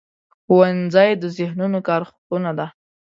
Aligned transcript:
ښوونځی 0.45 1.09
د 1.21 1.23
ذهنونو 1.37 1.77
کارخونه 1.89 2.51
ده 2.57 2.67